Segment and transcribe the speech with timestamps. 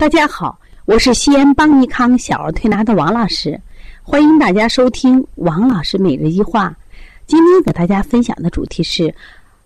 [0.00, 3.60] 大家好，我是西安邦尼康小儿推拿的王老师，
[4.02, 6.74] 欢迎大家收听王老师每日一话。
[7.26, 9.14] 今天给大家分享的主题是：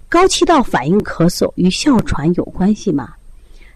[0.09, 3.15] 高气道反应咳嗽与哮喘有关系吗？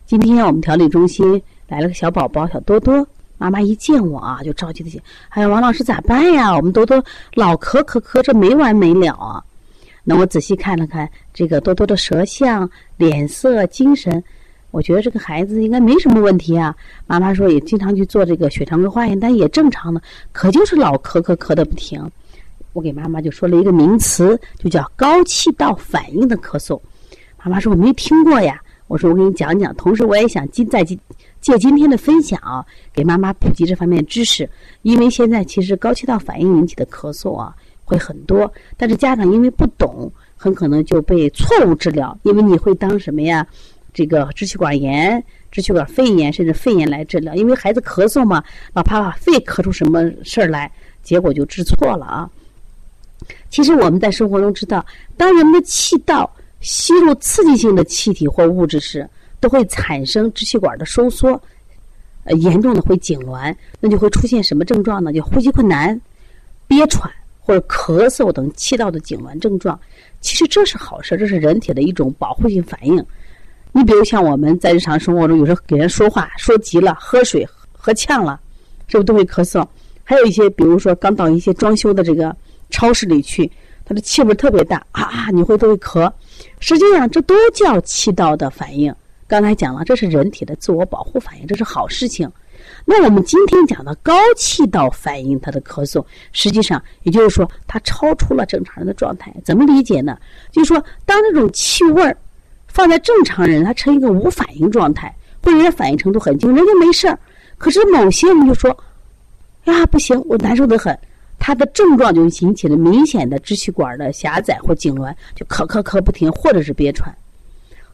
[0.05, 3.06] 今天我们调理中心来了个小宝宝小多多，
[3.37, 5.01] 妈妈一见我啊就着急的讲
[5.31, 6.53] ：“哎呀，王老师咋办呀？
[6.56, 7.01] 我们多多
[7.35, 9.40] 老咳咳咳着没完没了啊！”
[10.03, 14.21] 那我仔细看了看这个多多的舌象、脸色、精神。
[14.71, 16.74] 我觉得这个孩子应该没什么问题啊。
[17.06, 20.00] 妈妈说也经常去做这个血常规化验，但也正常的，
[20.32, 22.00] 可就是老咳咳咳的不停。
[22.74, 26.80] 我给妈妈就说了一个名词，就叫高气道反应的咳嗽。
[27.42, 28.60] 妈妈说我没听过呀。
[28.86, 30.98] 我说我给你讲讲，同时我也想今在借
[31.42, 34.48] 借今天的分享啊，给妈妈普及这方面知识。
[34.82, 37.54] 因为现在其实高气道反应引起的咳嗽啊
[37.84, 43.46] 会很多，但是家长因为不懂，很可能就被错误治疗，因为你会当什么呀？
[43.98, 45.20] 这个支气管炎、
[45.51, 48.41] 支气管肺炎，甚至肺炎来治疗，因为孩子咳嗽嘛，
[48.73, 50.71] 老怕把肺咳出什么事儿来，
[51.02, 52.30] 结果就治错了啊。
[53.51, 59.05] 其实我们在生活中知道，当人的气道吸入刺激性的气体或物质时，
[59.40, 61.30] 都会产生支气管的收缩，
[62.23, 65.12] 呃，严重的会痉挛，那就会出现什么症状呢？
[65.12, 66.01] 就呼吸困难、
[66.69, 69.77] 憋喘或者咳嗽等气道的痉挛症状。
[70.21, 73.05] 其实这是好事，这是人体的一种保护性反应。
[73.79, 78.41] 你比如像我们在日常生活中，有时候给人说话说急了，喝水喝呛了，
[78.89, 79.65] 是不是都会咳嗽？
[80.03, 82.34] 还有一些，比如说刚到一些装修的这个
[82.71, 83.49] 超市里去，
[83.84, 86.11] 它的气味特别大啊，你会都会咳。
[86.59, 88.93] 实际上，这都叫气道的反应。
[89.29, 92.29] 刚才讲了，这是人体的自我保护反应，这是好事情。
[92.84, 99.33] 那我们今天讲的高气道反应，它的咳嗽，实际上也就是说，它超出了正常人的状态。
[99.45, 100.19] 怎么理解呢？
[100.51, 102.17] 就是说，当这种气味儿。
[102.79, 105.12] 放在正常人，他呈一个无反应状态，
[105.43, 107.19] 或者反应程度很轻，人家没事儿。
[107.57, 108.71] 可是某些人就说
[109.67, 110.97] ：“呀，不行，我难受得很。”
[111.41, 117.12] 他的症状就引起了明显的支气管的狭窄或痉挛，就咳咳咳不停，或者是憋喘，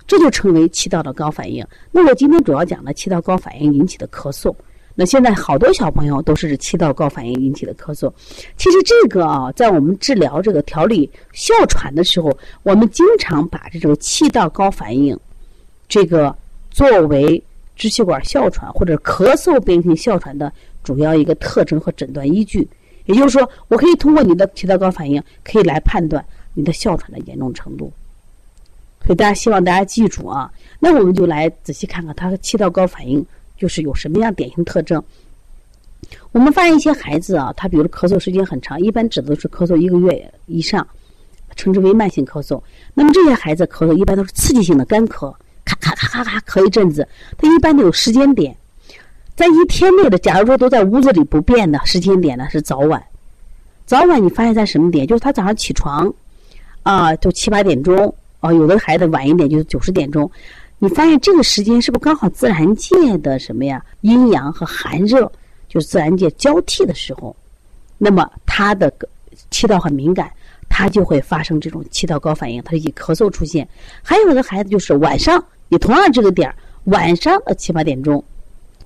[0.06, 1.66] 这就称为气道的高反应。
[1.90, 4.54] 那我今天主要讲的气道高反应引起的咳嗽。
[4.96, 8.12] 那现在好多小朋友都是气道高反应引起的咳嗽。
[8.56, 15.18] 其实这个啊，在我们治疗这个调理哮喘的时候，我们经常把这种气道高反应，
[15.88, 16.34] 这个
[16.70, 17.42] 作为
[17.74, 20.52] 支气管哮喘或者咳嗽变性哮喘的
[20.84, 22.68] 主要一个特征和诊断依据。
[23.06, 27.92] 也就是说，我可以通过你的气道高反应，可以来判断你的哮喘的严重程度。
[29.04, 33.26] 所以大家希望大家记住啊，那我们就来仔细看看他的气道高反应。
[33.56, 35.02] 就是有什么样典型特征？
[36.32, 40.86] 我们发现一些孩子啊，他比如咳嗽时间很长，一般指的是咳嗽一个月以上，
[41.56, 42.60] 称之为慢性咳嗽。
[42.92, 45.34] 那么这些孩子咳嗽一般都是刺激性的干咳，
[45.64, 47.08] 咔咔咔咔咔咳一阵子。
[47.38, 48.54] 他一般都有时间点，
[49.34, 53.02] 在一天内的，假如说都在屋子里不变的时间点呢是早晚。
[53.86, 55.06] 早晚你发现在什么点？
[55.06, 56.12] 就是他早上起床
[56.82, 60.30] 啊，就七八点钟啊，有的孩子晚一点就是九十点钟。
[60.78, 63.82] 你发现这个时间是不是刚好自然界的什么呀？
[64.02, 65.30] 阴阳和寒热
[65.68, 67.34] 就是自然界交替的时候，
[67.96, 68.92] 那么他的
[69.50, 70.30] 气道很敏感，
[70.68, 73.66] 他就会发生这种气道高反应，他以咳嗽出现。
[74.02, 78.22] 还有的孩子就是晚上也同样这个点儿，晚上的七八点钟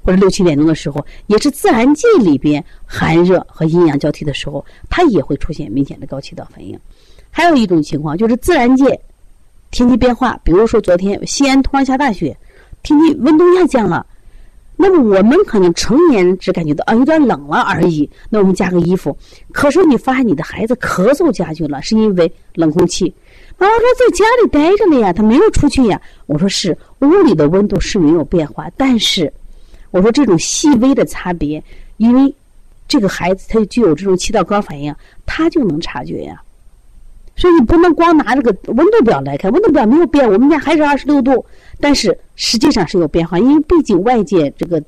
[0.04, 6.78] 或者六七点钟的时候，也是自然界里边寒热和阴阳交替的时候，他也会出现明显的高气道反应。
[7.30, 9.00] 还有一种情况就是自然界。
[9.70, 12.36] 天气变化，比如说昨天西安突然下大雪，
[12.82, 14.04] 天气温度下降了，
[14.76, 19.16] 那么我们可能成年人只感觉到啊有点冷了而已，那我们加个衣服。
[19.52, 23.12] 可是你发现你的孩子咳嗽加剧了，是因为冷空气。
[23.58, 26.00] 妈妈说在家里待着了呀，他没有出去呀。
[26.26, 29.32] 我说是，屋里的温度是没有变化，但是
[29.90, 31.62] 我说这种细微的差别，
[31.96, 32.32] 因为
[32.86, 34.94] 这个孩子他具有这种气道高反应，
[35.26, 36.40] 他就能察觉呀。
[37.38, 41.46] 所以你不能光拿这个温度表来看，温度表没有变，我们家还是二十六度，
[41.78, 44.82] 但是实际上是有变化，因为毕竟外界这个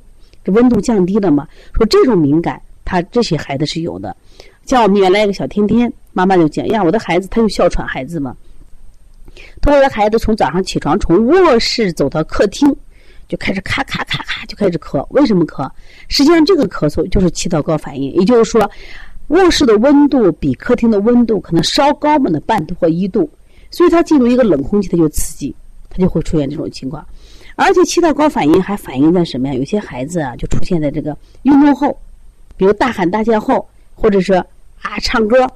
[0.45, 1.47] 这温度降低了嘛。
[1.73, 4.17] 说这种敏感，他这些孩子是有的。
[4.67, 8.37] 像我们原来一个小天天，妈妈就讲呀，我的孩子他有哮喘孩子嘛，
[9.63, 12.75] 他说孩子从早上起床，从卧室走到客厅，
[13.29, 15.71] 就开始咔咔咔咔就开始咳，为什么咳？
[16.09, 18.69] 实际上这个咳嗽就是气道高反应，也就是说。
[19.31, 23.31] 卧室的温度比客厅的温度可能稍高么的半度或一度，
[23.71, 25.55] 所以它进入一个冷空气，它就刺激，
[25.89, 27.05] 它就会出现这种情况。
[27.55, 29.55] 而且气道高反应还反映在什么呀？
[29.55, 31.97] 有些孩子啊，就出现在这个运动后，
[32.57, 35.49] 比如大喊大叫后，或者是啊唱歌。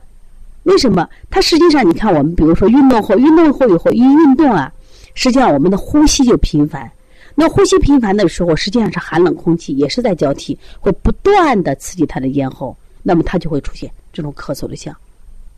[0.63, 1.09] 为什么？
[1.29, 4.73] 它实际上你看，我们比如说运动后，运动后以后一运动啊，
[5.15, 6.89] 实际上我们的呼吸就频繁。
[7.35, 14.93] 那呼吸频繁的时候，实际上是寒冷空气也是在交替，会不断的刺激他的咽喉，那么他就会出现这种咳嗽的象。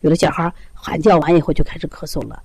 [0.02, 2.42] 有的小孩喊叫完以后就开始咳嗽了，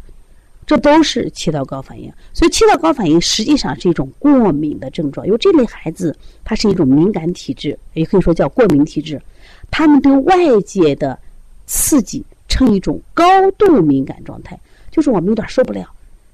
[0.65, 2.11] 这都是气道高反应。
[2.33, 5.27] 所以气道高反应实际上是一种过敏的症状。
[5.27, 6.15] 有这类孩子，
[6.45, 9.21] 他是一种敏感体质，也可以说叫过敏体质。
[9.69, 11.17] 他们对外界的
[11.65, 13.25] 刺激呈一种高
[13.57, 14.57] 度敏感状态，
[14.89, 15.85] 就是我们有点受不了。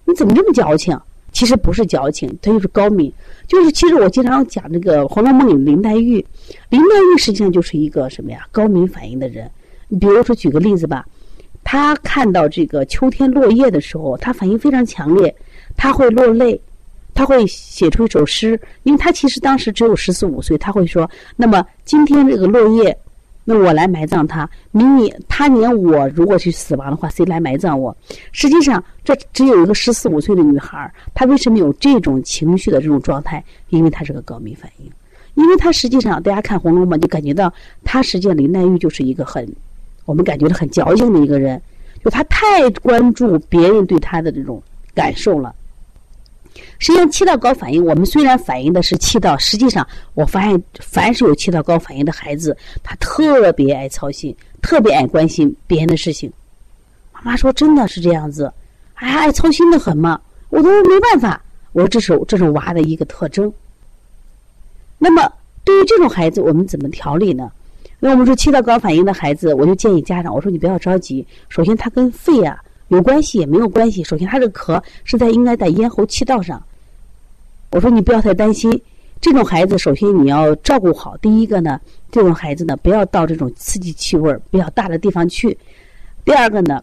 [0.05, 0.97] 你怎么这么矫情？
[1.37, 3.13] 其实不是矫情，他就是高敏。
[3.47, 6.13] 就是其实我经常讲这个《红楼梦》里林黛玉，
[6.71, 8.47] 林黛玉实际上就是一个什么呀？
[8.51, 9.47] 高敏反应的人。
[9.87, 11.05] 你比如说举个例子吧，
[11.63, 15.31] 她看到这个秋天落叶的时候，她反应非常强烈，
[15.75, 16.59] 她会落泪，
[17.13, 18.59] 她会写出一首诗。
[18.81, 21.07] 因为她其实当时只有十四五岁，她会说
[21.37, 22.97] ：“那么今天这个落叶。”
[23.49, 27.95] 那我来埋葬他，明年他年我如果去死亡的话，谁来埋葬我？
[28.33, 33.41] 实际上，这只有一个十四五岁的女孩，她为什么有这种情绪的这种状态？
[33.69, 34.91] 因为她是个高敏反应，
[35.35, 37.53] 因为她实际上大家看《红楼梦》就感觉到，
[37.85, 39.47] 她实际上林黛玉就是一个很，
[40.03, 41.61] 我们感觉到很矫情的一个人，
[42.03, 44.61] 就她太关注别人对她的这种
[44.93, 45.55] 感受了。
[46.79, 56.31] 实际上，气道高反应，我们虽然反映的是气道，实际上我发现，凡是有气道高反应的孩子，他特别爱操心，特别爱关心别人的事情。
[57.11, 58.51] 妈妈说：“真的是这样子，
[58.95, 60.19] 哎，爱操心的很嘛。”
[60.49, 61.41] 我都没办法。
[61.73, 63.51] 我说：“这是这是娃的一个特征。”
[64.99, 65.31] 那么，
[65.63, 67.51] 对于这种孩子，我们怎么调理呢？
[67.99, 71.25] 那我们说气道高反应的孩子，我就建议家长，我说你不要着急。
[71.49, 72.63] 首先，他跟肺啊。
[72.89, 74.03] 有关系也没有关系。
[74.03, 76.61] 首先，他这个咳是在应该在咽喉气道上。
[77.71, 78.81] 我说你不要太担心，
[79.19, 81.17] 这种孩子首先你要照顾好。
[81.17, 81.79] 第一个呢，
[82.11, 85.57] 这种孩子呢不要到这种刺激气味比较大的地方去。
[86.23, 86.81] 第二个呢，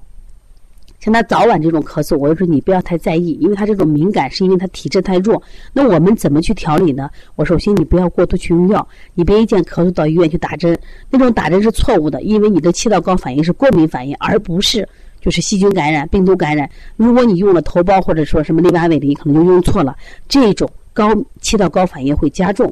[1.01, 5.43] 像他早晚这种咳嗽，我就说你不要太在意，因为他这种敏感是因为他体质太弱。
[5.73, 7.09] 那我们怎么去调理呢？
[7.37, 10.79] 我首先你不要过度去用药，你别一见咳嗽到医院去打针，
[11.09, 14.87] 那种打针是错误的，因为你的气道高反应是过敏反应，而不是。
[15.25, 16.69] 就是细菌感染、病毒感染。
[16.97, 19.97] 如果你用了头孢或者说什么利巴韦林，可能就用错了。
[20.29, 21.11] 这种高
[21.41, 22.71] 气道高反应会加重。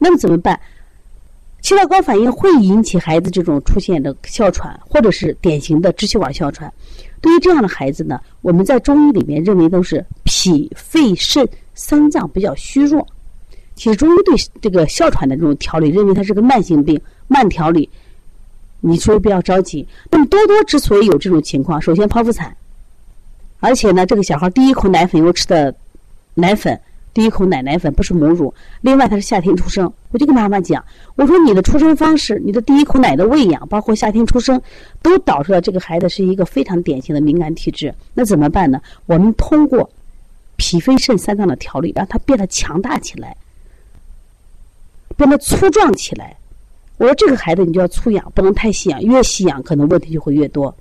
[0.00, 0.58] 那么怎么办？
[1.62, 6.72] 气道高反应会引起孩子这种出现的哮喘，或者是典型的支气管哮喘。
[7.20, 13.06] 对于这样的孩子呢，我们在中医里面认为都是脾、肺、肾三脏比较虚弱。
[13.76, 17.88] 其实中医对这个哮喘的这种调理，认为它是个慢性病，慢调理。
[18.80, 19.86] 你说不要着急。
[20.10, 22.56] 那么多多之所以有这种情况，首先剖腹产，
[23.60, 25.74] 而且呢，这个小孩第一口奶粉又吃的
[26.34, 26.78] 奶粉，
[27.14, 28.52] 第一口奶奶粉不是母乳。
[28.82, 30.84] 另外他是夏天出生，我就跟妈妈讲，
[31.16, 34.60] 我说你的出生方式，你的第一口奶的喂养，包括夏天出生，
[35.02, 37.92] 都导致了这个孩子是一个非常典型的敏感体质。
[38.14, 38.80] 那怎么办呢？
[39.06, 39.90] 我们通过
[40.56, 43.36] 脾肺肾三脏的调理，让他变得强大起来，
[45.16, 46.36] 变得粗壮起来。
[46.98, 50.74] 我说这个孩子你就要粗养，不能太细养，越细养可能问题就会越多。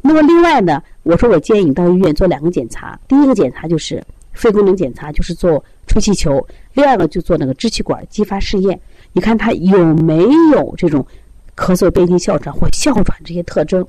[0.00, 6.40] 那么另外呢，我说我建议你到医院做两个检查，第一个检查就是肺功能检查，就是做吹气球；
[6.74, 8.80] 第二个就做那个支气管激发试验，
[9.12, 10.22] 你看他有没
[10.52, 11.06] 有这种
[11.54, 13.86] 咳嗽、变性哮喘或哮喘这些特征。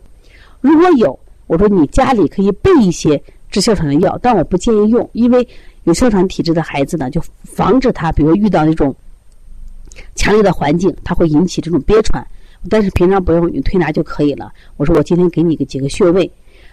[0.60, 1.18] 如果有，
[1.48, 5.48] 我说你家里可以备一些治哮喘的药，但我不建议用，因为
[5.86, 8.94] 有哮喘体质的孩子呢，就防止他，比如遇到那种。
[10.16, 12.26] 强烈的环境，它会引起这种憋喘，
[12.70, 14.52] 但是平常不用，你推拿就可以了。
[14.78, 16.32] 我说我今天给你个几个穴位，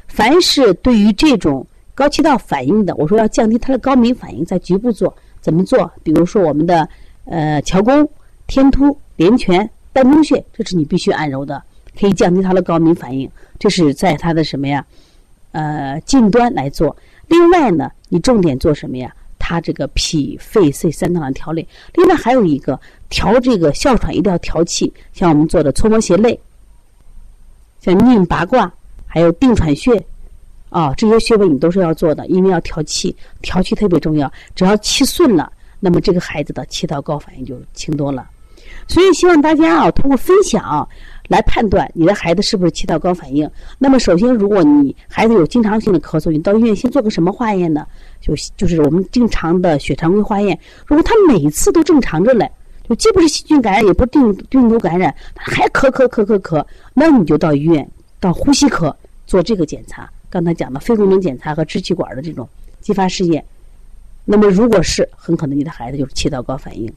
[0.09, 5.91] 凡是对于这种高气道反应的，我说要降低它的高敏反应，在局部做，怎么做？
[6.03, 6.89] 比如说我们的
[7.25, 8.09] 呃桥弓、
[8.47, 11.63] 天突、连泉、丹中穴，这是你必须按揉的，
[11.99, 13.31] 可以降低它的高敏反应。
[13.59, 14.85] 这是在它的什么呀？
[15.53, 16.97] 呃，近端来做。
[17.27, 19.15] 另外呢，你重点做什么呀？
[19.51, 21.67] 它这个脾肺肾三脏的调理。
[21.95, 22.79] 另外还有一个。
[23.13, 26.39] 调这个哮喘一定要调气，像我们做的搓摩斜肋，
[27.81, 28.73] 像拧八卦，
[29.05, 30.01] 还有定喘穴，
[30.69, 34.33] 啊，这些穴位你都是要做的，因为要调气，调气特别重要。
[34.55, 38.31] 只要气顺了，那么这个孩子的气道高反应就轻多了。
[38.87, 40.89] 所以希望大家啊，通过分享
[41.31, 43.49] 来判断你的孩子是不是气道高反应。
[43.79, 47.87] 那么首先，如果你孩子有经常性的咳嗽，你到医院先做个什么化验呢？
[48.21, 50.59] 就就是我们正常的血常规化验。
[50.87, 52.51] 如果他每次都正常着嘞。
[52.89, 58.97] 就既不是细菌感染，也不是病病毒感染，他还咳咳咳咳咳，那你就到医院到呼吸科
[59.29, 60.11] 做这个检查。
[60.29, 62.49] 刚才讲的肺功能检查和支气管的这种
[62.81, 63.45] 激发试验，
[64.25, 66.93] 那么如果是，很可能你的孩子就是气道高反应。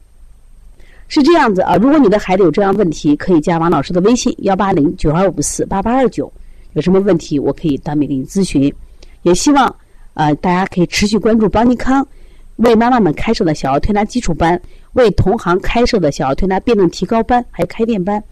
[1.08, 6.32] 是这样子啊，如果你的孩子有这样问题，可以加王老师的微信幺八零九二五四八八二九，
[6.72, 8.72] 有什么问题我可以当面给你咨询。
[9.22, 9.74] 也希望
[10.14, 12.06] 呃大家可以持续关注邦尼康。
[12.58, 14.60] 为妈妈们开设的小儿推拿基础班，
[14.92, 18.22] 为同行开设的小儿推拿辩证提高班，还有开店班。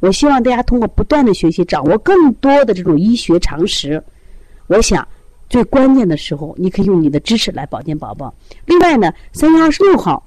[0.00, 4.02] 我希望大家通过不断的学习，掌握更多的这种医学常识。
[4.66, 5.08] 我想，
[5.48, 8.34] 最关键的时候，你可以用你的知识来保健宝宝。
[8.66, 10.22] 另外呢，三月二十六号，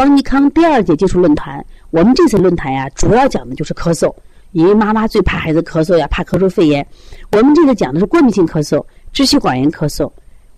[0.00, 4.10] 邦尼康第二届接触论坛，我们这次论坛呀，主要讲的就是咳嗽，
[4.52, 6.86] 因为妈妈最怕孩子咳嗽呀，怕咳出肺炎。
[7.32, 10.10] 我们这个讲的是过敏性咳嗽、支气管炎咳嗽。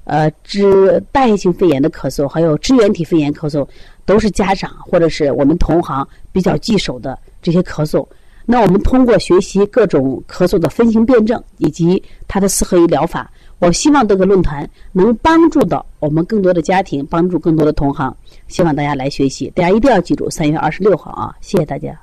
[0.04, 3.66] 呃，支代谢性肺炎的咳嗽，还有支原体肺炎咳嗽，
[4.06, 8.06] 都是家长或者是我们同行比较棘手的这些咳嗽。
[8.46, 13.28] 那我们通过学习各种咳嗽的分型辩证以及它的四合一疗法，
[13.62, 18.12] 我希望这个论坛能帮助到我们更多的家庭，帮助更多的同行。
[18.48, 21.32] 希望大家来学习，大家一定要记住三月二十六号啊！
[21.40, 21.96] 谢谢大家。